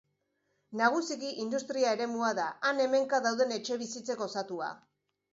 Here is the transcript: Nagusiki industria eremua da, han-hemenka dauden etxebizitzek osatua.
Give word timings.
Nagusiki 0.79 1.33
industria 1.43 1.91
eremua 1.97 2.29
da, 2.39 2.45
han-hemenka 2.69 3.19
dauden 3.27 3.53
etxebizitzek 3.57 4.25
osatua. 4.27 4.71